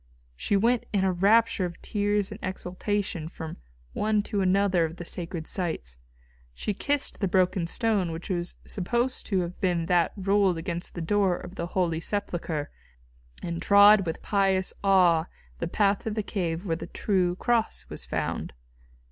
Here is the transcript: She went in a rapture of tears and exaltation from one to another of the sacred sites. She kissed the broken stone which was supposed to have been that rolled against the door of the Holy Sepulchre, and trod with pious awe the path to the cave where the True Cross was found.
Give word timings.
She 0.35 0.57
went 0.57 0.87
in 0.91 1.03
a 1.03 1.11
rapture 1.11 1.63
of 1.63 1.79
tears 1.79 2.31
and 2.31 2.39
exaltation 2.41 3.29
from 3.29 3.57
one 3.93 4.23
to 4.23 4.41
another 4.41 4.83
of 4.83 4.95
the 4.95 5.05
sacred 5.05 5.45
sites. 5.45 5.99
She 6.55 6.73
kissed 6.73 7.19
the 7.19 7.27
broken 7.27 7.67
stone 7.67 8.11
which 8.11 8.27
was 8.31 8.55
supposed 8.65 9.27
to 9.27 9.41
have 9.41 9.61
been 9.61 9.85
that 9.85 10.13
rolled 10.17 10.57
against 10.57 10.95
the 10.95 11.03
door 11.03 11.37
of 11.37 11.53
the 11.53 11.67
Holy 11.67 11.99
Sepulchre, 11.99 12.71
and 13.43 13.61
trod 13.61 14.07
with 14.07 14.23
pious 14.23 14.73
awe 14.83 15.25
the 15.59 15.67
path 15.67 15.99
to 15.99 16.09
the 16.09 16.23
cave 16.23 16.65
where 16.65 16.75
the 16.75 16.87
True 16.87 17.35
Cross 17.35 17.85
was 17.89 18.03
found. 18.03 18.53